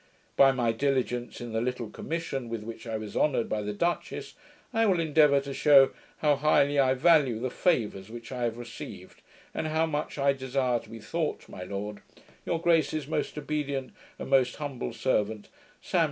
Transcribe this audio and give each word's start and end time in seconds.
By 0.35 0.51
my 0.51 0.71
diligence 0.71 1.41
in 1.41 1.53
the 1.53 1.61
little 1.61 1.87
commission 1.91 2.49
with 2.49 2.63
which 2.63 2.87
I 2.87 2.97
was 2.97 3.15
honoured 3.15 3.47
by 3.47 3.61
the 3.61 3.71
duchess, 3.71 4.33
I 4.73 4.87
will 4.87 4.99
endeavour 4.99 5.39
to 5.41 5.53
shew 5.53 5.93
how 6.17 6.37
highly 6.37 6.79
I 6.79 6.95
value 6.95 7.37
the 7.39 7.51
favours 7.51 8.09
which 8.09 8.31
I 8.31 8.41
have 8.45 8.57
received, 8.57 9.21
and 9.53 9.67
how 9.67 9.85
much 9.85 10.17
I 10.17 10.33
desire 10.33 10.79
to 10.79 10.89
be 10.89 10.97
thought, 10.97 11.47
My 11.47 11.61
lord, 11.65 11.99
Your 12.47 12.59
grace's 12.59 13.05
most 13.07 13.37
obedient, 13.37 13.93
and 14.17 14.31
most 14.31 14.55
humble 14.55 14.91
servant, 14.91 15.49
SAM. 15.83 15.99